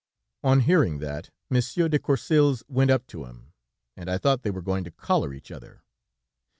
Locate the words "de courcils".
1.87-2.63